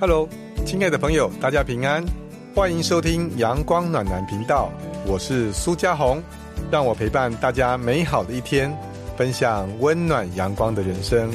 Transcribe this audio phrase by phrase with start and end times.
[0.00, 0.26] Hello，
[0.64, 2.02] 亲爱的朋友，大家平安，
[2.54, 4.72] 欢迎收听阳光暖男频道，
[5.06, 6.22] 我是苏家红，
[6.70, 8.74] 让我陪伴大家美好的一天，
[9.14, 11.30] 分享温暖阳光的人生。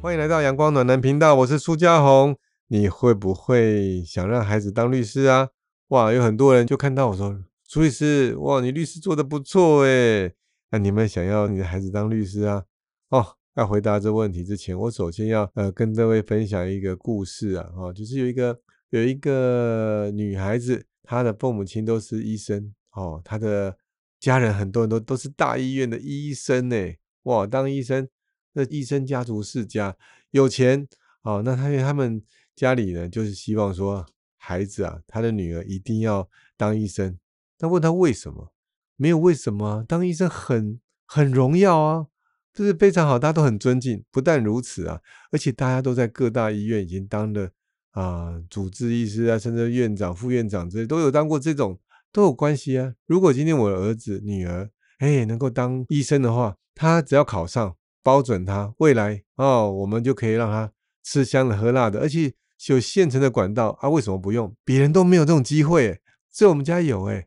[0.00, 2.34] 欢迎来到阳光暖男频道，我是苏家红。
[2.68, 5.50] 你会不会想让孩子当律师啊？
[5.88, 10.32] 哇，有很多人就看到我说，苏律师，哇，你律师做的不错诶。
[10.70, 12.62] 那你们想要你的孩子当律师啊？
[13.10, 13.35] 哦。
[13.56, 23.74] 在回答这问题之前，我首先要呃跟各位分享一个故事啊，哈，就是有一个有一个女孩子，她的父母亲都是医生哦，她的
[24.20, 26.76] 家人很多人都都是大医院的医生呢，
[27.22, 28.06] 哇，当医生，
[28.52, 29.96] 那医生家族世家
[30.32, 30.86] 有钱
[31.22, 32.22] 哦，那他他们
[32.54, 34.04] 家里呢，就是希望说
[34.36, 37.18] 孩子啊，他的女儿一定要当医生，
[37.60, 38.52] 那问他为什么？
[38.96, 42.08] 没有为什么，当医生很很荣耀啊。
[42.56, 44.02] 这是非常好，大家都很尊敬。
[44.10, 44.98] 不但如此啊，
[45.30, 47.50] 而且大家都在各大医院已经当了
[47.90, 51.78] 啊主治医师啊，甚至院长、副院长这些都有当过，这种
[52.10, 52.94] 都有关系啊。
[53.04, 60.72] 如果今天我的儿子、女儿哎能够当医生的话，他只要考上，包准他未来哦，我们就可以让他
[61.04, 62.32] 吃香的喝辣的，而且
[62.68, 63.90] 有现成的管道啊。
[63.90, 64.56] 为什么不用？
[64.64, 66.00] 别人都没有这种机会，
[66.32, 67.26] 只有我们家有哎。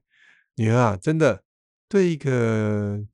[0.55, 1.43] 女儿啊，真的
[1.87, 3.05] 对一个。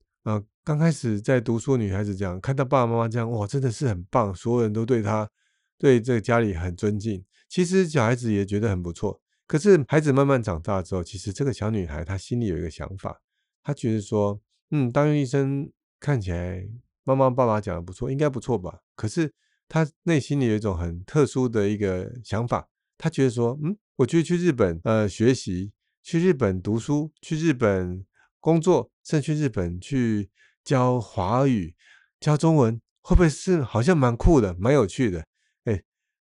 [0.66, 5.30] 刚开始在读书，女孩子这样看到爸爸妈妈这样，哇，真的是很棒，所有人都对她，
[5.78, 7.24] 对这个家里很尊敬。
[7.48, 9.22] 其实小孩子也觉得很不错。
[9.46, 13.22] 可是孩子慢慢长大之后，其实这个小女孩她心里有一个想法，
[13.62, 14.42] 她觉得说，
[14.72, 16.68] 嗯，当医生看起来
[17.04, 18.80] 妈妈爸爸讲的不错，应该不错吧？
[18.96, 19.32] 可是
[19.70, 28.04] 她内心里有一种很特殊的一个想法，她觉得说，嗯，我觉得去日本呃学习，去日本读书，去日本
[28.40, 30.32] 工作，甚至去日本去。
[30.66, 31.76] 教华语、
[32.20, 35.24] 教中文，会不会是好像蛮酷的、蛮有趣的？
[35.66, 35.84] 哎，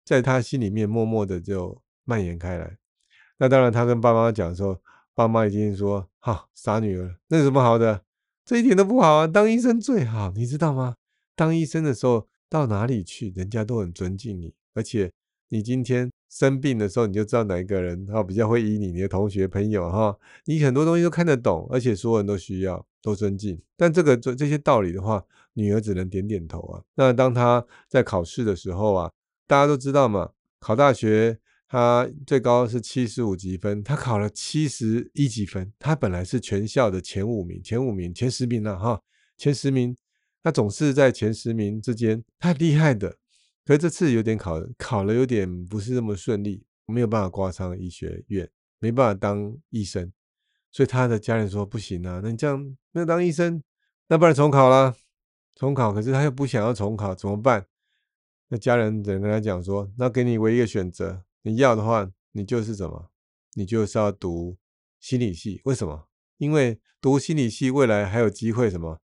[0.05, 2.77] 在他心里面默默的就蔓延开来。
[3.39, 4.79] 那当然，他跟爸妈讲的时候，
[5.15, 8.03] 爸妈已经说：“哈，傻女儿，那有什么好的？
[8.45, 9.27] 这一点都不好啊！
[9.27, 10.95] 当医生最好，你知道吗？
[11.35, 15.11] 当医生的时候，到哪里去，人家都很尊敬你，而且
[15.49, 26.83] 你今天生病的时候，你就知道哪一个人哈比较会医你，你的同学、朋友哈，你很多东西都看得懂，而且所有人都需要。”都尊敬，但这个这这些道理的话，女儿只能点点头啊。
[26.97, 29.13] 那当她在考试的时候啊，
[29.47, 39.01] 大家都知道嘛，考大学她最高是七十五级分，她考了七十一级分，她本来是全校的前五名，前五名，前十名了哈，
[39.39, 39.97] 前十名，
[40.43, 43.17] 她总是在前十名之间，太厉害的。
[43.65, 48.51] 可是这次有点考考了有点不是那么顺利，没有办法挂上医学院，
[48.81, 50.13] 没办法当医生。
[50.77, 53.63] 所以他的家人说不行啊，那你这样没有当医生，
[54.09, 54.95] 那不然重考啦，
[55.55, 55.91] 重考。
[55.91, 57.65] 可是他又不想要重考，怎么办？
[58.49, 63.09] 那家人只能跟他讲说，那给你唯一的选择，你要的话，你就是什么？
[63.55, 64.59] 你就是要读
[65.01, 65.63] 心理系。
[65.65, 66.09] 为什么？
[66.37, 69.01] 因为读心理系未来还有机会什么？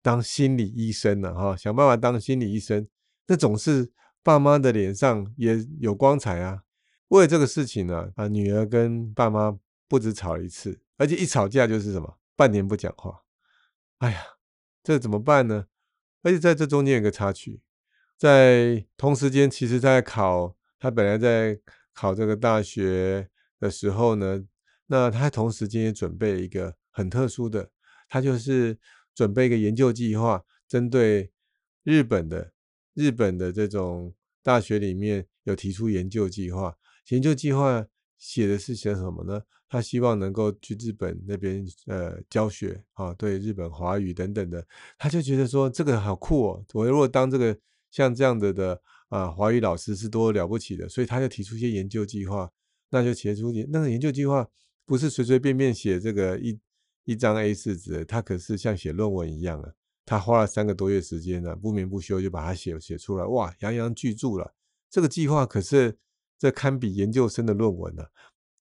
[0.00, 1.34] 当心理医生呢？
[1.34, 2.86] 哈，想办法当心理医生，
[3.26, 3.90] 那总是
[4.22, 6.62] 爸妈的脸上也有光彩啊。
[7.08, 9.58] 为了这个事情呢，啊，女儿跟爸妈
[9.88, 10.78] 不止吵了一次。
[10.96, 13.22] 而且一吵架就是什么，半年不讲话。
[13.98, 14.22] 哎呀，
[14.82, 15.66] 这怎么办呢？
[16.22, 17.60] 而且在这中间有个插曲，
[18.16, 21.60] 在同时间，其实在考他本来在
[21.92, 23.28] 考这个大学
[23.60, 24.44] 的时候呢，
[24.86, 27.70] 那他同时间也准备一个很特殊的，
[28.08, 28.78] 他就是
[29.14, 31.32] 准备一个研究计划，针对
[31.84, 32.52] 日本的
[32.94, 36.76] 日本的这种大学里面有提出研究计划，
[37.08, 37.86] 研究计划
[38.18, 39.42] 写的是写什么呢？
[39.68, 44.64] 他希望能够去日本那边呃教学啊，对日本华语等等的，
[44.96, 46.64] 他就觉得说这个好酷哦！
[46.72, 47.58] 我如果当这个
[47.90, 52.48] 像这样的的啊华语老师是多了不起的，所以他就提出一些研究计划，
[52.90, 54.48] 那就写出那个研究计划
[54.84, 56.58] 不是随随便便写这个一
[57.04, 59.72] 一张 A 四纸，他可是像写论文一样啊，
[60.04, 64.54] 他花了三个多月时间呢，不眠不休就把它写写出来，哇，洋洋巨著了。
[64.88, 65.98] 这个计划可是
[66.38, 68.04] 这堪比研究生的论文呢。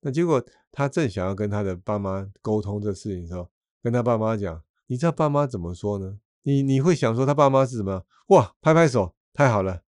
[0.02, 3.50] 那结果，他正想要跟他的爸妈沟通这事情的时候，
[3.82, 6.20] 跟他爸妈讲，你知道爸妈怎么说呢？
[6.44, 8.06] 你你会想说他爸妈是什么？
[8.28, 9.82] 哇，拍拍手，太好了，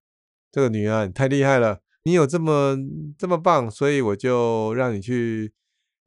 [0.51, 2.75] 这个女儿你太厉害了，你有这么
[3.15, 5.53] 这么棒，所以我就让你去，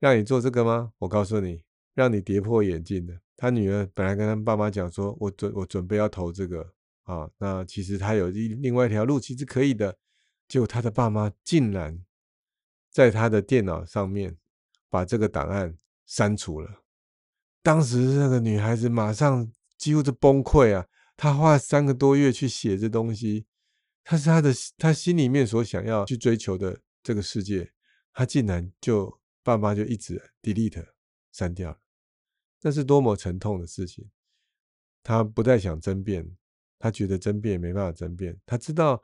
[0.01, 0.93] 让你做这个吗？
[0.99, 1.63] 我告诉你，
[1.95, 3.21] 让你跌破眼镜的。
[3.37, 6.73] 他女儿本来跟他爸妈讲说，我准我准备要投这个
[7.05, 9.97] 啊，那其实他有另另外一条路，其实可以的。
[10.51, 12.05] 就他的爸妈竟然。
[12.93, 14.37] 在他的电脑上面
[14.89, 16.83] 把这个档案删除了。
[17.63, 19.49] 当时那个女孩子马上
[19.79, 20.85] 几乎是崩溃啊！
[21.17, 23.47] 她花了三个多月去写这东西，
[24.03, 27.73] 她是她的她心里面所想要去追求的这个世界，
[28.13, 30.85] 她竟然就爸妈就一直 delete
[31.31, 31.79] 删掉了，
[32.63, 34.11] 那是多么沉痛的事情。
[35.05, 36.29] 他不再想争辩，
[36.77, 38.37] 他觉得争辩没办法争辩。
[38.45, 39.01] 他知道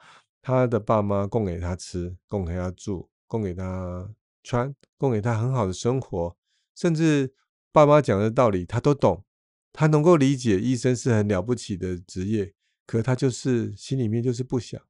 [0.46, 4.14] 他的爸妈供给他吃，供给他住，供给他
[4.44, 6.37] 穿，供给他很好的生活，
[6.72, 7.34] 甚至
[7.72, 9.25] 爸妈讲的道理他都懂，
[9.72, 12.54] 他能够理解医生是很了不起的职业。
[12.87, 14.81] 可他就是心里面就是不想，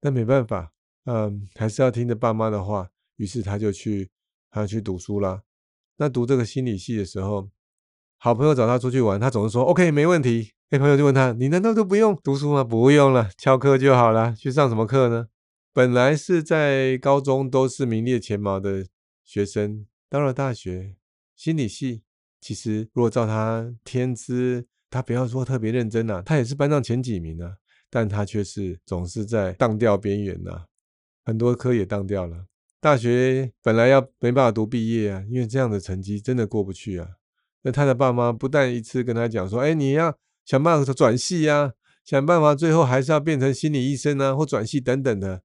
[0.00, 0.72] 但没办法，
[1.04, 2.90] 嗯，还是要听着爸妈的话。
[3.18, 4.10] 于是他就去，
[4.50, 5.44] 他去读书啦。
[5.98, 7.48] 那读这个心理系的时候。
[8.20, 10.50] 好朋友找他出去玩，他总是说 OK 没问题。
[10.70, 14.34] 哎，朋友就问他：“你难道都不用读书吗？”不用了，翘课就好了。
[14.34, 15.28] 去上什么课呢？
[15.72, 18.84] 本来是在高中都是名列前茅的
[19.24, 20.96] 学生，到了大学
[21.36, 22.02] 心理系，
[22.40, 27.54] 其实如果照他天资，他不要说特别认真呐，他也是班上前几名啊。
[27.88, 30.64] 但他却是总是在荡掉边缘呐，
[31.24, 32.44] 很多科也荡掉了。
[32.80, 37.08] 大学本来要没办法读毕业啊，因为这样的成绩真的过不去啊。
[37.62, 41.72] 那他的爸妈不但一次跟他讲说：“哎，你要想办法转系呀，
[42.04, 45.42] 想办法最后还是要变成心理医生啊，或转系等等的。”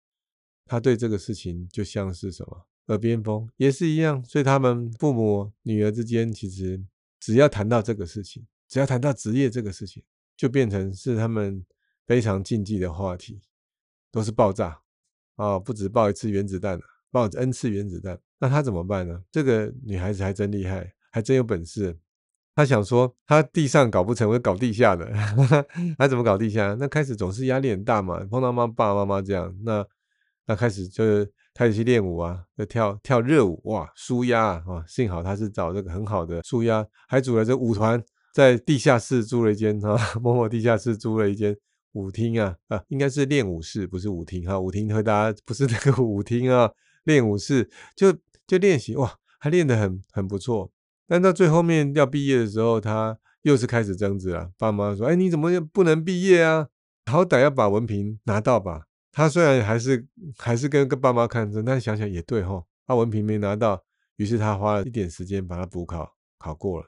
[0.65, 4.23] 他对这个事情就像是什么耳边风，也是一样。
[4.23, 6.81] 所以他们父母女儿之间，其实
[7.19, 10.01] 只要谈到这个事情，只要谈到职业这个事情，
[10.37, 11.65] 就变成是他们
[12.05, 13.41] 非常禁忌的话题，
[14.11, 14.81] 都是爆炸
[15.35, 15.59] 啊！
[15.59, 18.19] 不止爆一次原子弹了，爆 N 次原子弹。
[18.39, 19.21] 那他怎么办呢？
[19.31, 21.97] 这个女孩子还真厉害，还真有本事。
[22.55, 25.09] 他想说，他地上搞不成，会搞地下的。
[25.97, 26.75] 他怎么搞地下？
[26.77, 29.83] 那开始总是压力很大嘛，碰到妈爸爸妈妈这样，那
[30.45, 34.83] 那开始就是开始去练舞啊，就跳跳热舞，哇，舒压啊！
[34.87, 41.57] 幸好他是找这个很好的舒压，还组了这舞团，在地下室租了一间啊，某某地下室租了一间
[41.93, 46.69] 舞厅啊，啊，应该是练舞室，不是舞厅哈，舞厅大家不是那个舞厅啊，
[47.05, 48.13] 练舞室就
[48.45, 50.69] 就练习，哇，还练得很很不错。
[51.13, 54.49] 但到最后面要毕业的时候，他又是开始争执了。
[54.57, 56.69] 爸妈说：“哎，你怎么不能毕业啊？
[57.05, 60.07] 好歹要把文凭拿到吧。”他虽然还是
[60.39, 63.83] 还是跟跟爸妈抗争，但想想也对哈，他文凭没拿到，
[64.15, 66.87] 于是他花了一点时间把它补考，考过了。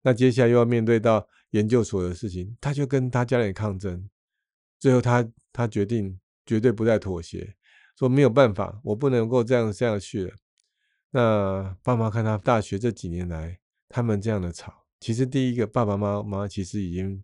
[0.00, 4.08] 那接下来又要面对到研究所的事情，他就跟他家人抗争。
[4.80, 7.54] 最后他他决定绝对不再妥协，
[7.98, 10.32] 说没有办法，我不能够这样下去了。
[11.14, 17.22] 那爸妈看他大学这几年来，他们这样的吵，其实第一个爸爸妈妈其实已经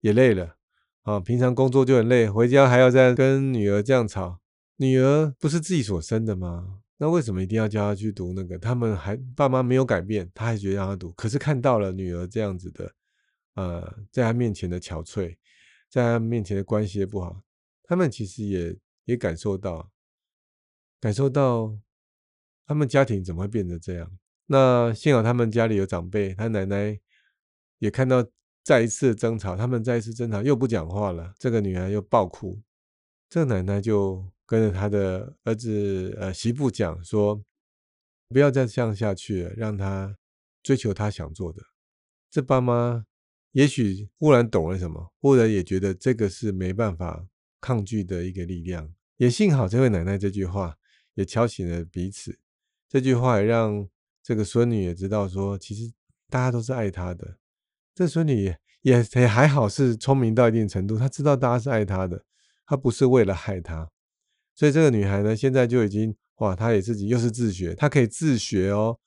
[0.00, 0.56] 也累了
[1.02, 4.40] 啊，平常工作就很累，回家还要再跟女儿这样吵。
[4.76, 6.80] 女儿不是自己所生的吗？
[6.96, 8.58] 那为什么一定要叫她去读那个？
[8.58, 11.12] 他们还爸妈没有改变，他还觉得让她读。
[11.12, 12.94] 可是看到了女儿这样子的，
[13.56, 15.36] 呃，在他面前的憔悴，
[15.90, 17.42] 在他面前的关系也不好，
[17.82, 18.74] 他们其实也
[19.04, 19.90] 也感受到，
[20.98, 21.76] 感受到。
[22.70, 24.08] 他们家庭怎么会变成这样？
[24.46, 26.96] 那幸好他们家里有长辈，他奶奶
[27.80, 28.24] 也看到
[28.62, 32.62] 再一次争吵，他们再一次争吵又不讲话了，这个女孩又爆哭，
[33.28, 37.42] 这奶奶就跟着他的儿子呃媳妇讲说，
[38.28, 40.16] 不要再这样下去了，让他
[40.62, 41.60] 追求他想做的。
[42.30, 43.04] 这爸妈
[43.50, 47.26] 也许忽然懂了什么，忽然也觉得这个是没办法
[47.60, 48.94] 抗拒的一个力量。
[49.16, 50.78] 也幸好这位奶奶这句话
[51.14, 52.38] 也敲醒了彼此。
[52.90, 53.88] 这句话也让
[54.20, 55.92] 这个孙女也知道，说其实
[56.28, 57.36] 大家都是爱她的。
[57.94, 62.24] 这孙女也也还好，是聪明到一定程度，她知道大家是爱她的，
[62.66, 63.88] 她不是为了害她。
[64.56, 68.98] 所以这个女孩呢，现在就已经哇，她也自己又是自学，她可以自学哦，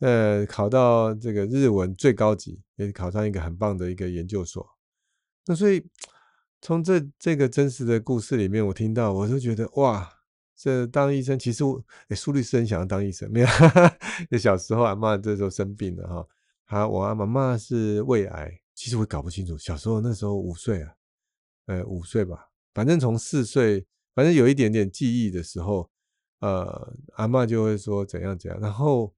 [0.00, 4.62] 呃，考到这个日文最高级，也考上一个很棒的一个研究所。
[5.46, 5.82] 那所以
[6.60, 10.18] 从这这个真实的故事里面，我听到，我就觉得哇。
[10.62, 13.46] 这当医生，其实我诶，苏律师很想要当医生，没有？
[14.30, 16.28] 就小时候阿妈这时候生病了哈，
[16.64, 19.58] 他我阿妈妈是胃癌，其实我搞不清楚。
[19.58, 20.92] 小时候那时候五岁啊，
[21.66, 25.90] 呃五岁吧，反正从四岁，反正有一点点记忆的时候，
[26.38, 29.12] 呃，阿妈就会说怎样怎样，然后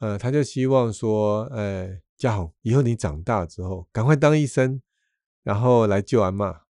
[0.00, 4.82] 呃，他就希望说，呃，嘉宏，以后你长大之后赶快当医生，
[5.44, 6.62] 然后来救阿妈。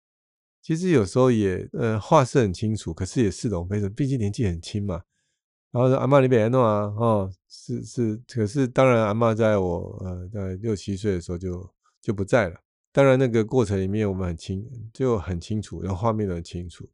[0.68, 5.00] 其实有时候也，呃，话是很清楚，可是也似懂非懂，毕竟年纪很轻嘛。
[5.72, 11.66] 然后说阿妈你别弄啊，哦，是是，可是当然阿妈在我呃在六七岁的时候就
[12.02, 12.56] 就不在了。
[12.92, 16.86] 当然那个过程里面我们很清就很清楚，然后画面都很清楚。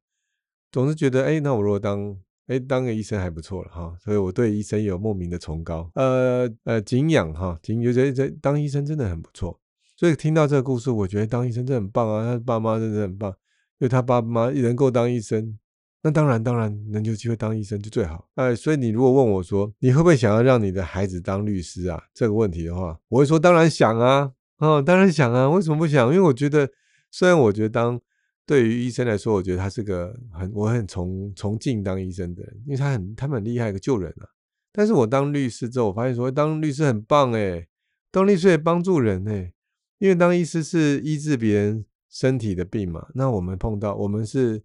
[0.70, 2.16] 总是觉得，哎，那我如果当
[2.46, 9.58] 哎当个医生还不错了哈，所以我对医生有莫名的崇高，呃呃敬仰哈，敬觉得这当医生真的很不错。
[9.96, 13.34] 所以听到这个故事，我觉得当医生真的很棒啊，他爸妈真的很棒。
[13.78, 15.58] 因为他爸妈能够当医生，
[16.02, 18.28] 那当然当然能有机会当医生就最好。
[18.34, 22.02] 哎，所以你如果问我说你会不会想要让你的孩子当律师啊？
[22.12, 26.06] 这个问题的话，我会说当然想啊，哦，当然想啊，为什么不想？
[26.08, 26.70] 因为我觉得，
[27.10, 28.00] 虽然我觉得当
[28.46, 34.28] 对于医生来说，我觉得他是个很我很崇崇敬当医生的人，因为他很他们很厉害，一个救人啊。
[34.72, 37.66] 但是我当律师之后，我发现说当律师很棒哎，
[38.10, 39.52] 当律师也帮助人哎，
[39.98, 44.62] 因为当医师是医治别人身体的病嘛，那我们碰到我们是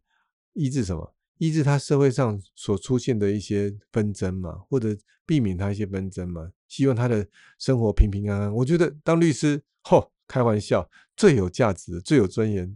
[0.53, 1.15] 医治什么？
[1.39, 7.27] 医治他社会上所出现的一些纷争嘛，或者避免他一些纷争嘛，希望他的
[7.57, 8.53] 生活平平安安。
[8.53, 12.71] 我觉得当律师，嚯，开玩笑，最有价值、最有尊严。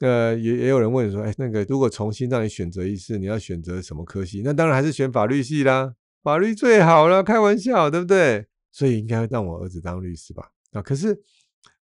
[0.00, 4.40] 呃，也也有人问说，哎，那个如果重新让你选择一次，你要选择什么科系？
[4.42, 8.46] 那当然还是选法律系啦，法律最好了，开玩笑，对不对？
[8.72, 10.50] 所以应该让我儿子当律师吧？
[10.72, 11.20] 啊，可是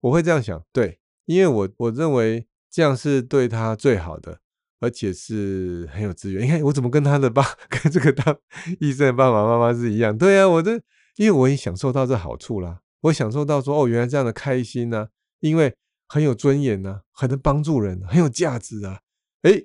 [0.01, 4.41] 我会这样想，对，因为我我认为这样是对他最好的，
[4.81, 6.45] 而且是很有资源。
[6.45, 8.37] 你看我怎么跟他的爸， 跟这个当
[8.81, 10.17] 医生的爸爸妈妈是一样？
[10.17, 10.73] 对啊，我这
[11.17, 15.09] 因为我也享受到这好处啦，我享受到说，哦，原来这样的开心呢，
[15.41, 15.75] 因为。
[16.09, 19.01] 很有尊严呢，很能帮助人，很有价值啊！
[19.41, 19.63] 哎，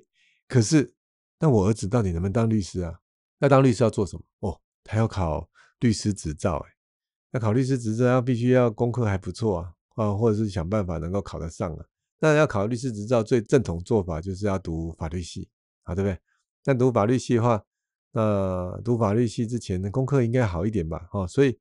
[0.48, 0.94] 可是
[1.42, 3.00] 那我儿子到底能不能当律师啊？
[3.40, 4.24] 那当律师要做什么？
[4.40, 5.50] 哦，他要考
[5.82, 6.70] 律师执照，哎，
[7.32, 11.86] 那考律师执照要必须要功课还不错啊，啊，或者是想办法能够考得上啊。
[12.20, 15.50] 那要考律师执照，最正统做法就是要读法律系
[15.84, 16.18] 啊，对不对？
[16.64, 17.62] 那读法律系的话，
[18.14, 21.10] 那读法律系之前的功课应该好一点吧？
[21.12, 21.60] 哦，所以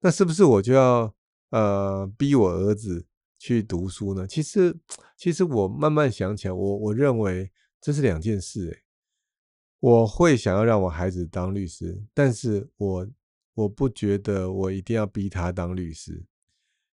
[0.00, 1.14] 那是不是我就要
[1.48, 3.06] 呃逼我儿子？
[3.42, 4.26] 去读书呢？
[4.26, 4.78] 其实，
[5.16, 7.50] 其实我慢慢想起来，我我认为
[7.80, 8.68] 这是两件事。
[8.68, 8.82] 诶，
[9.78, 13.08] 我会想要让我孩子当律师，但是我
[13.54, 16.22] 我不觉得我一定要逼他当律师。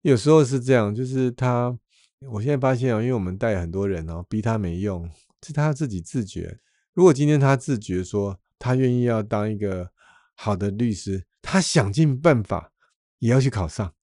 [0.04, 1.74] 有时候是这样，就是他，
[2.30, 5.08] 我现在发现啊，因为我们带很多人哦，逼他没用，
[5.42, 6.58] 是他自己自觉。
[6.92, 9.90] 如果今天他自觉说他愿意要当一个
[10.34, 12.70] 好的律师，他想尽办法
[13.18, 13.94] 也要去考上。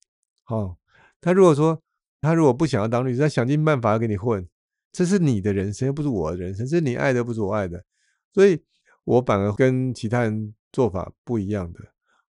[0.46, 0.76] 哦，
[1.20, 1.82] 他如果说。
[2.24, 4.46] 他如果不想要当律师，他想尽办法要跟你混，
[4.92, 7.84] 这是你的人生，又不是我的人生，这是你爱的，不是我爱的，
[8.32, 8.62] 所以
[9.02, 11.80] 我反而跟其他人做法不一样的，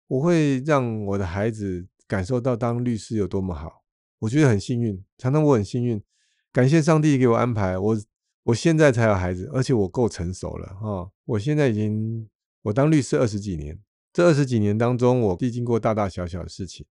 [0.07, 3.83] 我会让我的孩子感受到当律师有多么好，
[4.19, 6.03] 我觉得很幸运，常常我很幸运，
[6.51, 7.97] 感谢上帝给我安排，我
[8.43, 12.29] 我现在才有孩子，而且我够成熟了哈，我现在已经
[12.63, 13.79] 我当律师二十几年，
[14.11, 16.85] 这二十几年当中，我历经过大大小小的事情，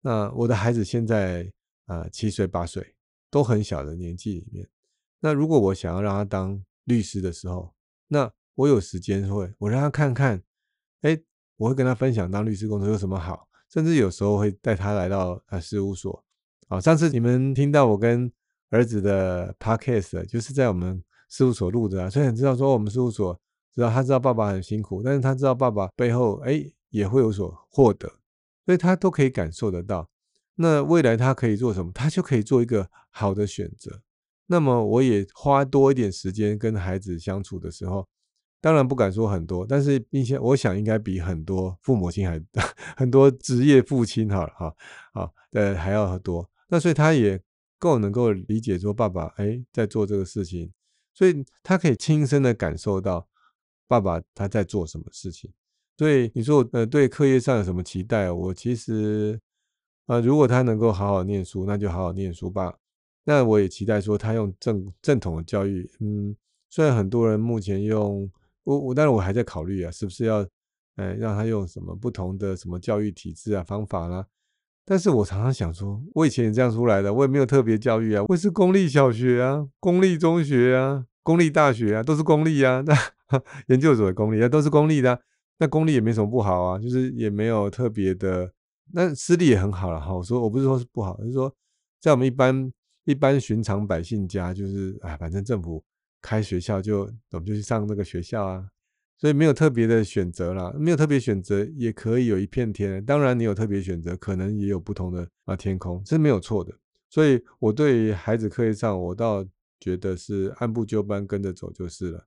[0.00, 1.52] 那我的孩子现在。
[1.88, 2.94] 啊，七岁八岁
[3.30, 4.68] 都很小的年纪里面，
[5.20, 7.72] 那如果我想要让他当律师的时候，
[8.08, 10.42] 那我有时间会，我让他看看，
[11.00, 11.18] 哎，
[11.56, 16.24] 我会跟他分享当律师工作有什么好，甚至有时候会带他来到啊事务所。
[16.68, 18.30] 啊，上次你们听到我跟
[18.70, 23.38] 儿子的 podcast，就是在我们事务所录的啊，所以很知道说我们事务所
[23.74, 28.06] 知道他知道爸爸很辛苦，但是他知道爸爸背后哎也会有所获得，
[28.66, 30.08] 所以他都可以感受得到。
[30.56, 31.92] 那未来他可以做什么？
[31.92, 34.02] 他就可以做一个好的选择。
[34.46, 38.06] 那么我也花多一点时间跟孩子相处的时候，
[38.60, 42.42] 当然不敢说很多，但是并且我想应该比很多父母亲还
[42.96, 44.74] 很多职业父亲好了哈
[45.12, 46.48] 啊呃还要多。
[46.68, 47.40] 那所以他也
[47.78, 50.72] 够能够理解说爸爸哎在做这个事情，
[51.14, 53.28] 所以他可以亲身的感受到
[53.86, 55.52] 爸爸他在做什么事情。
[55.96, 58.30] 所以你说呃对课业上有什么期待？
[58.30, 59.40] 我其实。
[60.06, 62.78] 啊，如果他能够好好念书，那就好好念书吧。
[63.24, 65.86] 那我也期待说他用正正统的教育。
[66.00, 66.34] 嗯，
[66.70, 68.26] 虽然很多人目前用
[68.68, 70.46] 我我，但是我还在考虑啊，是不是要，
[70.96, 74.26] 呃，让他用什么不同的什么教育体制啊方法啦。
[74.84, 82.84] 但是我常常想说，我以前也这样出来的，我也没有特别教育啊，我是公立小学啊，公立中学啊，公立大学啊，都是公立啊。
[82.86, 82.94] 那
[83.68, 85.18] 研究所的公立啊，都是公立的，
[85.58, 88.52] 那公立也没什么不好啊，就是也没有特别的。
[88.92, 91.50] 那私立也很好了哈，我说我不是说是不好，就是说
[92.02, 92.70] 在我们一般
[93.04, 95.82] 一般寻常百姓家，就是哎，反正政府
[96.20, 98.68] 开学校就我们就去上那个学校啊，
[99.16, 103.04] 所以没有特别的选择啦，没有特别选择也可以有一片天。
[103.04, 106.74] 当然你有特别选择，可能也有不同的啊天空，这是没有错的。
[107.08, 109.46] 所以我对孩子课业上，我倒
[109.80, 112.26] 觉得是按部就班跟着走就是了。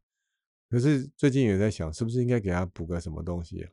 [0.69, 3.67] 可是最近也在想，是不是应该给他补个什么东西？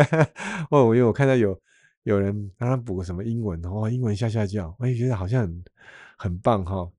[0.70, 1.60] 哦，因为我看到有。
[2.04, 5.64] 有人让他补个什么英文，哦，英文下下教，我也觉得好像很
[6.16, 6.90] 很棒哈，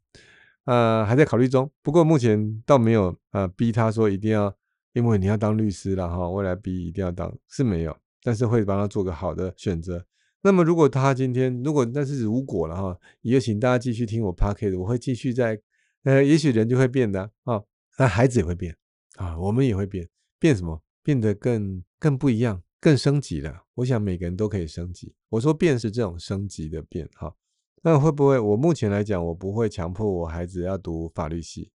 [0.65, 1.69] 呃，还在考虑中。
[1.81, 4.55] 不过目前倒没有呃逼他说一定要，
[4.93, 10.05] 因为你要当律师了哈，未来逼一定要当是没有，但是会帮他做个好的选择。
[10.43, 15.59] 那么如果他今天如果但是如果了哈，也请大家继续听我 p a r k e t 我会继续在
[16.03, 17.61] 呃，也许人就会变的啊，
[17.97, 18.75] 那孩子也会变
[19.17, 20.07] 啊，我们也会变，
[20.39, 20.81] 变什么？
[21.03, 23.63] 变得更更不一样，更升级了。
[23.73, 25.15] 我想每个人都可以升级。
[25.29, 27.33] 我说变是这种升级的变哈。
[27.83, 28.37] 那会不会？
[28.39, 31.71] 我目前来讲，我不会强迫我孩子要读法律系，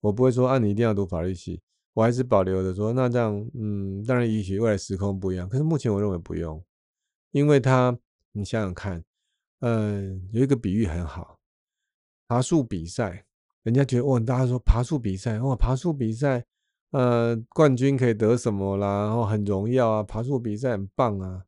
[0.00, 1.62] 我不会说啊，你一定要读法律系。
[1.94, 6.62] 我还是保留的说，那这样，嗯，当然也许未来时空不一样，可是目前我认为不用，
[7.32, 7.98] 因为他，
[8.32, 9.02] 你想想看，
[9.60, 11.38] 嗯，有一个比喻很好，
[12.28, 13.24] 爬树比赛，
[13.62, 16.44] 人家觉得哇，大家说爬树比赛，哇，爬树比赛，
[16.90, 21.44] 呃，冠军可以得什么啦，然后很荣耀啊，爬树比赛很棒啊。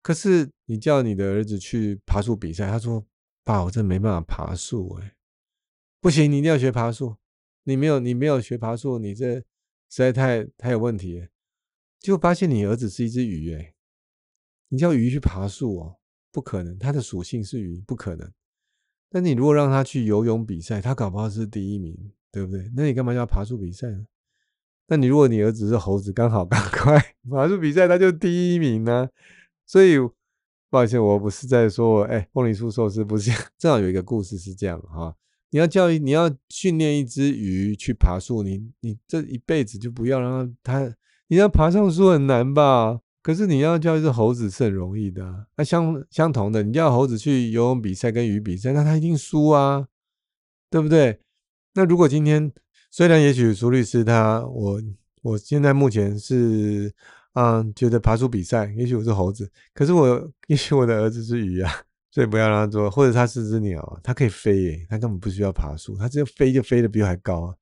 [0.00, 3.04] 可是你叫你的儿子去爬树比赛，他说。
[3.46, 5.14] 爸，我真没办法爬树哎，
[6.00, 7.14] 不行，你一定要学爬树。
[7.62, 9.44] 你没有，你没有学爬树，你这实
[9.88, 11.28] 在太太有问题。
[12.00, 13.72] 就发现你儿子是一只鱼哎，
[14.68, 15.96] 你叫鱼去爬树哦，
[16.32, 18.28] 不可能，它的属性是鱼，不可能。
[19.08, 21.96] 但你如果让他去游泳比赛，他搞不好是第一名，
[22.32, 22.68] 对不对？
[22.74, 24.06] 那你干嘛要爬树比赛呢？
[24.88, 26.98] 那你如果你儿子是猴子，刚好 赶快
[27.30, 29.08] 爬树比赛，他就第一名呢。
[29.64, 29.98] 所以。
[30.68, 35.14] 抱歉，我不是在说，哎，凤梨酥寿司不是 正好有一个故事是这样哈。
[35.50, 40.92] 你要教育，你要训练一只鱼去爬树，你你这一辈子就不要让它，
[41.28, 43.00] 你要爬上树很难吧？
[43.22, 45.46] 可是你要教一只猴子是很容易的。
[45.56, 49.86] 那相相同的，你叫猴子去游泳比赛跟鱼比赛，那他一定输啊，
[50.68, 51.20] 对不对？
[51.74, 52.52] 那如果今天
[52.90, 54.82] 虽然也许苏律师他，我
[55.22, 56.92] 我现在目前是。
[57.36, 61.70] 嗯，觉得爬树比赛，也许我是猴子，可是我也许我的儿子是鱼啊，
[62.10, 62.90] 所以不要让他做。
[62.90, 67.54] 或者他是只鸟，它可以飞耶，它根本不需要爬树，它只要飞就飞得比我还高啊。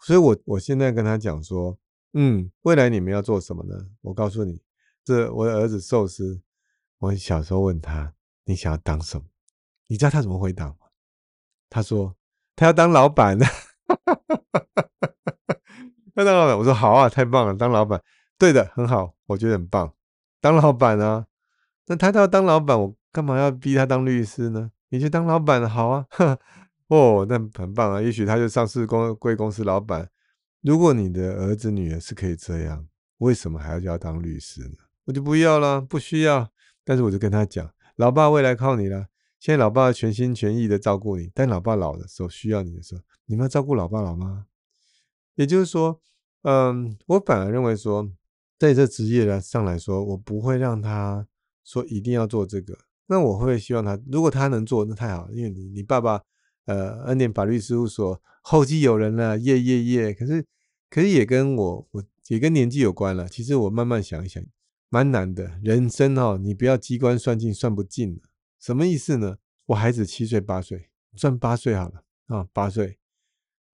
[0.00, 1.78] 所以我我现在跟他讲说，
[2.12, 3.74] 嗯，未来你们要做什么呢？
[4.02, 4.60] 我告诉你，
[5.02, 6.42] 这我的儿子寿司，
[6.98, 8.12] 我小时候问他，
[8.44, 9.24] 你想要当什么？
[9.86, 10.74] 你知道他怎么回答吗？
[11.70, 12.14] 他说
[12.54, 13.46] 他要当老板的，
[16.16, 16.58] 要当老板。
[16.58, 17.98] 我说好啊，太棒了，当老板。
[18.38, 19.92] 对的，很好，我觉得很棒。
[20.40, 21.26] 当老板啊，
[21.86, 24.70] 那他都要当老板，我干嘛要逼他当律师呢？
[24.88, 26.06] 你去当老板好啊，
[26.88, 28.02] 哦，那很棒啊。
[28.02, 30.08] 也许他就上市公贵公司老板。
[30.60, 32.86] 如果你的儿子女儿是可以这样，
[33.18, 34.74] 为什么还要叫他当律师呢？
[35.04, 36.50] 我就不要了，不需要。
[36.84, 39.06] 但是我就跟他讲，老爸未来靠你了。
[39.38, 44.46] 现在老爸全心全意的照顾你，但老爸老的时候需要你的时候，你们要照顾老爸老妈。
[45.36, 46.00] 也就是说，
[46.42, 48.10] 嗯，我反而认为说。
[48.62, 51.26] 在这职业上来说，我不会让他
[51.64, 52.78] 说一定要做这个。
[53.06, 55.28] 那我会希望他，如果他能做，那太好。
[55.32, 56.22] 因为你，你爸爸，
[56.66, 60.14] 呃，恩典法律事务所后继有人了，耶耶耶。
[60.14, 60.46] 可是，
[60.88, 63.28] 可是也跟我，我也跟年纪有关了。
[63.28, 64.40] 其实我慢慢想一想，
[64.88, 65.58] 蛮难的。
[65.60, 68.20] 人生哦，你不要机关算尽，算不尽
[68.60, 69.38] 什么意思呢？
[69.66, 73.00] 我孩子七岁八岁，算八岁好了啊，八岁。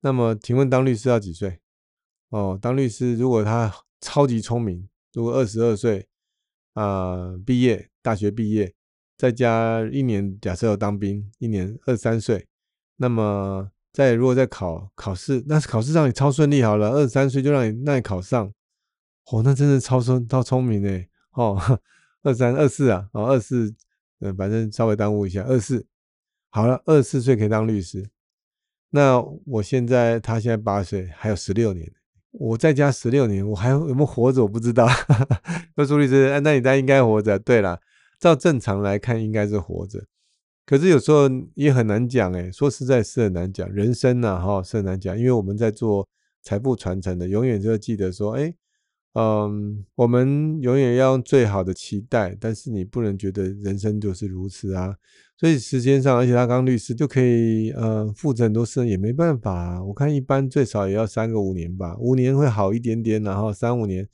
[0.01, 1.59] 那么，请问当律师要几岁？
[2.29, 3.71] 哦，当律师如果他。
[4.01, 6.07] 超级聪明，如果二十二岁
[6.73, 8.73] 啊毕业，大学毕业，
[9.17, 12.47] 再加一年，假设要当兵，一年二三岁，
[12.97, 18.53] 那么再如果再考考试，那是考试让你超顺利好了，二十三岁就让你让你考上，
[19.31, 21.59] 哦，那真的超聪超聪明哎，哦，
[22.23, 23.75] 二三二四啊，哦二四，
[24.19, 25.85] 嗯，反正稍微耽误一下，二四
[26.49, 28.09] 好了，二十四岁可以当律师，
[28.91, 31.91] 那我现在他现在八岁，还有十六年。
[32.31, 34.41] 我在家十六年，我还有没有活着？
[34.43, 34.87] 我不知道。
[35.75, 37.37] 那朱律师，那你家应该活着。
[37.39, 37.79] 对了，
[38.19, 40.05] 照正常来看，应该是活着。
[40.65, 43.67] 可是有时候也很难讲，哎，说实在是很难讲。
[43.71, 46.07] 人生呐，哈，是很难讲，因为我们在做
[46.43, 48.53] 财富传承的，永远就要记得说，哎。
[49.13, 54.95] 嗯，我们永远要用最好的期待，但是你不能觉得人生就是如此啊。
[55.39, 59.53] 所以时间上，而且他刚律师就可以呃负责很多事，也没办法。
[59.53, 64.05] 啊我看一般最少也要三个五年吧，五年会好一点点，然后三五年。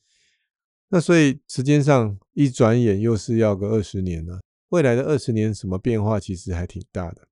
[0.90, 4.40] 那所以时间上一转眼又是要个二十年了。
[4.70, 7.28] 未来的二十年什么变化其实还挺大的。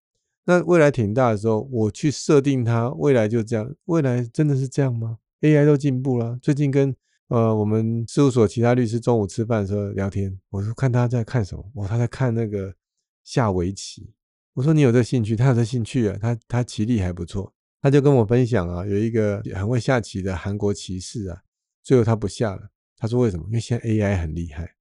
[0.45, 6.95] 那未来挺大的时候，我去设定它，未来就这样，未来真的是这样吗？AI 都进步了，最近跟
[7.27, 12.73] 呃，我们事务所其他律师中午吃饭的时候聊天，我说看他在看什么，哦，他在看那个
[13.23, 14.13] 下围棋。
[14.53, 21.41] 我说你有这兴趣，他有这兴趣啊，他他棋力还不错，他就跟我分享啊，有一个很会下棋的韩国棋士啊，
[21.81, 22.69] 最后他不下了。
[22.97, 23.45] 他说为什么？
[23.47, 24.75] 因为现在 AI 很厉害，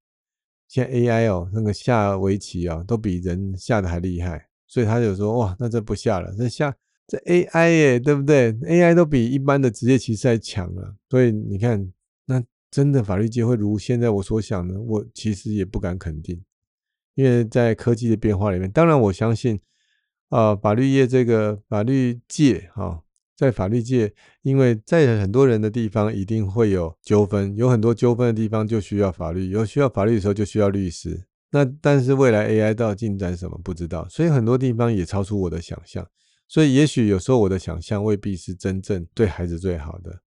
[0.67, 6.75] 现在 AI 哦，那个下围棋啊，都比人下的还厉害，所以他就说哇，那这不下了，这下
[7.07, 11.91] 这 AI 耶，对不对？AI 都比一般的职业棋士还强了，所以你看。
[12.25, 16.41] 那真的法律界会如现在我所想呢，我其实也不敢肯定，
[17.15, 19.59] 因为在科技的变化里面，当然我相信，
[20.29, 23.03] 啊，法律业这个法律界哈，
[23.37, 31.25] 在法律界，因为在很多人的地方一定会有纠纷，有很多纠纷的地方就需要法律，有需要法律的时候就需要律师。
[31.51, 36.07] 那但是未来 AI 到进展什么不知道，所以很多地方也超出我的想象。
[36.47, 40.22] 所以也许有时候我的想象未必是真正对孩子最好的。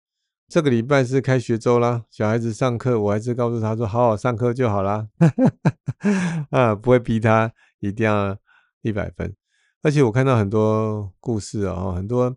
[0.48, 5.08] 这个礼拜是开学周啦，小孩子上课，我还是告诉他说好好上课就好啦，
[6.52, 8.38] 啊，不会逼他一定要
[8.84, 9.36] 一百分。
[9.82, 12.36] 而且我看到很多故事哦，很多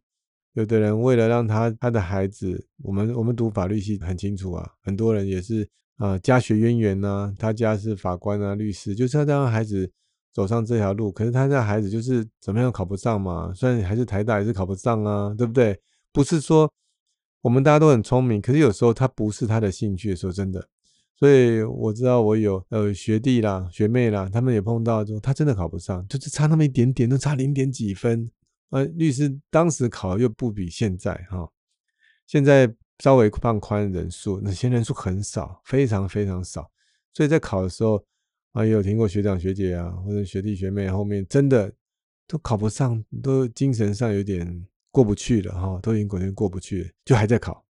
[0.54, 5.68] 有的人为了让他他的孩子，我们我们读法律系很清楚啊，很多人也是
[5.98, 9.92] 啊家学渊源呐，他家是法官啊律师，就是要让孩子
[10.32, 11.12] 走上这条路。
[11.12, 15.78] 可是他家孩子就是怎么样考不上嘛，虽然还是台大也是考不上啊，对不对？
[16.10, 16.72] 不是说。
[17.40, 20.14] 我们大家都很聪明，可是有时候他不是他的兴趣。
[20.14, 20.68] 说真的，
[21.16, 28.28] 所以我知道我有呃学弟啦、学妹啦，他们也碰到说他真的考不上，就是差那么一点点，都差零点几分。
[28.70, 31.48] 呃，律师当时考又不比现在哈，
[32.26, 36.68] 现在稍微放宽人数，那些人数很少，非常非常少。
[37.14, 38.04] 所以在考的时候
[38.52, 41.72] 啊，也有听过学长学姐啊，或者学弟学妹后面真的
[42.26, 44.66] 都考不上，都精神上有点。
[44.98, 47.64] 过不去了哈，都已经过年过不去了，就还在考，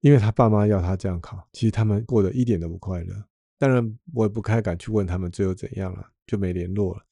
[0.00, 3.14] 因为他爸妈要他这样考，其实他们过得一点都不快乐。
[3.58, 7.02] 当然，我也不太敢去问他们最后怎样了，就没联络了。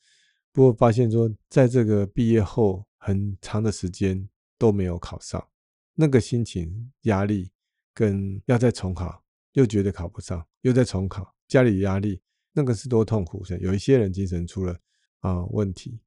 [0.52, 5.46] 不过发现说，在这个毕业后很长的时间都没有考上，
[5.94, 7.50] 那个心情压力
[7.92, 9.22] 跟要再重考，
[9.52, 12.22] 又觉得考不上，又再重考，家里压力，
[12.54, 13.44] 那个是多痛苦。
[13.60, 14.74] 有一些人精神出了
[15.20, 16.00] 啊问题。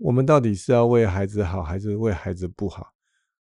[0.00, 2.94] 我们到底是要为孩子好，还是为孩子不好？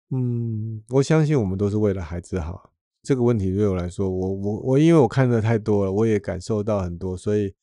[0.10, 2.72] 嗯，我相信我们都是为了孩子好。
[3.04, 7.54] 这个问题对我来说，我我我，因为我看的太多了，我也感受到很多，所以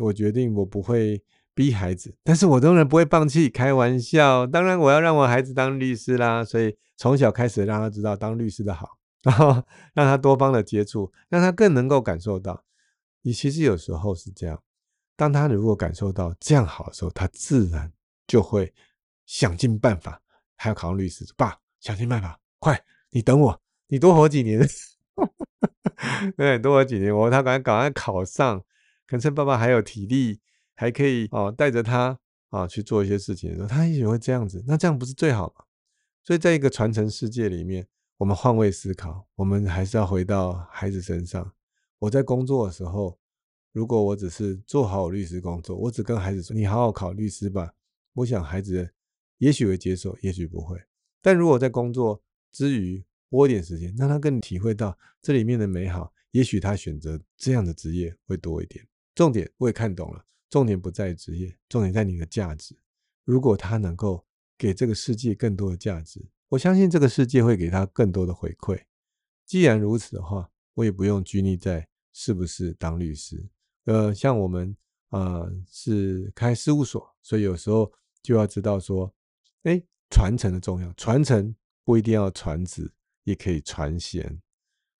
[0.00, 1.22] 我决定我不会
[1.54, 3.48] 逼孩子，但是我当然不会放弃。
[3.48, 9.62] 开玩笑，当然我要让我孩子当律师啦，所以从小开始让他知道当律师的好，然后
[9.94, 12.64] 让他多方的接触，让他更能够感受到。
[13.22, 14.62] 你其实有时候是这样，
[15.16, 17.90] 当他如果感受到这样好的时候，他自然。
[18.26, 18.72] 就会
[19.26, 20.20] 想尽办法，
[20.56, 21.24] 还要考上律师。
[21.36, 24.66] 爸，想尽办法，快，你等我，你多活几年，
[26.36, 28.64] 对，多活几年，我他赶快赶快考上，
[29.06, 30.40] 可趁爸爸还有体力，
[30.74, 32.18] 还可以哦，带着他
[32.50, 34.64] 啊去做一些事情的时候，他也许会这样子。
[34.66, 35.64] 那这样不是最好吗？
[36.24, 37.86] 所以在一个传承世界里面，
[38.18, 41.52] 我们换位思考，我们还是要回到孩子身上。
[41.98, 43.18] 我在工作的时候，
[43.72, 47.72] 如果我只是做好律师工作，我只跟孩子说：“你好好考律师吧。”
[48.14, 48.92] 我想孩子
[49.38, 50.80] 也许会接受，也许不会。
[51.20, 58.86] 但如果在工作之余拨点时间，让他更体会到这里面的美好，也许他选择这样的职业会多一点。
[59.14, 62.76] 重点我也看懂了，重点不在职业，重点在你的价值。
[63.24, 64.26] 如果他能够
[64.58, 68.82] 给这个世界更多的价值，我相信这个世界会给他更多的回馈。
[69.46, 73.48] 既然如此的话，我也不用拘泥在是不是当律师。
[73.84, 74.76] 呃，像我们
[75.08, 77.90] 啊是开事务所，所以有时候。
[78.22, 79.12] 就要知道说，
[79.64, 80.92] 哎，传承的重要。
[80.92, 81.54] 传承
[81.84, 82.92] 不一定要传子，
[83.24, 84.40] 也可以传贤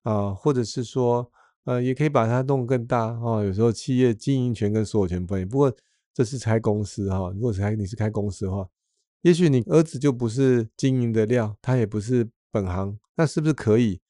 [0.02, 1.30] 啊，或者是说，
[1.64, 3.42] 呃，也可以把它弄更大啊。
[3.44, 5.48] 有时候企业经营权跟所有权不一样。
[5.48, 5.72] 不过
[6.12, 8.68] 这是开公司哈，如果是开你是开公司的话，
[9.20, 14.00] 也许你儿子就不是经营的料，他也不是本行，那是不是可以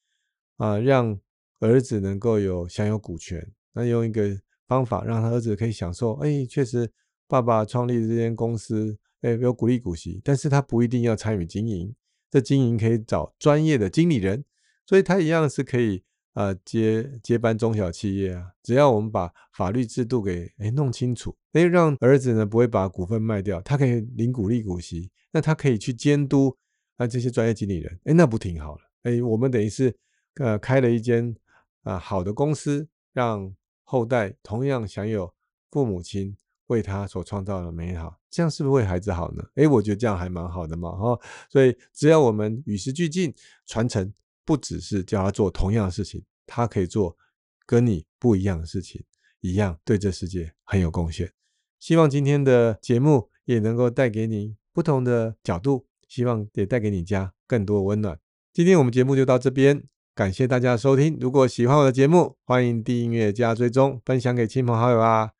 [0.56, 1.20] 啊，让
[1.60, 3.52] 儿子能够有享有股权？
[3.74, 6.90] 那用一个方法让他儿子可以享受，哎，确实。
[7.32, 11.94] 爸爸创立这间公司，哎，有鼓励股息，但是他不一定要参与经营，
[12.30, 14.44] 这经营可以找专业的经理人，
[14.84, 18.50] 所以他一样是可以呃接接班中小企业啊。
[18.62, 26.54] 只要我们把法律制度给哎弄清楚，哎，让儿子呢不会把股份卖掉，他可以领鼓励股息，那他可以去监督
[26.98, 28.82] 啊这些专业经理人，哎，那不挺好了？
[29.04, 29.96] 哎，我们等于是
[30.34, 31.34] 呃开了一间
[31.84, 35.32] 啊好的公司，让后代同样享有
[35.70, 36.36] 父母亲。
[36.68, 39.44] 为他所创造的美好，这样是不是为孩子好呢？
[39.56, 41.18] 诶，我觉得这样还蛮好的嘛，哈。
[41.50, 43.34] 所以只要我们与时俱进，
[43.66, 44.12] 传承
[44.44, 47.16] 不只是叫他做同样的事情，他可以做
[47.66, 49.04] 跟你不一样的事情，
[49.40, 51.32] 一样对这世界很有贡献。
[51.78, 58.18] 希望今天的节目也能够带给你不同的角度，希望也带给你家更多温暖。
[58.52, 59.82] 今天我们节目就到这边，
[60.14, 61.18] 感谢大家收听。
[61.20, 65.32] 如果喜欢我的节目，欢迎订阅加追踪，分享给亲朋好友啊。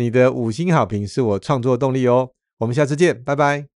[0.00, 3.70] 你的五星好评是我创作动力哦，我们下次见，拜拜。